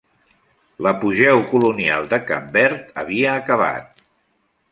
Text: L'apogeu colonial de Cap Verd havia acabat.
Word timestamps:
L'apogeu 0.85 1.41
colonial 1.51 2.09
de 2.15 2.19
Cap 2.31 2.49
Verd 2.57 2.89
havia 3.03 3.37
acabat. 3.43 4.05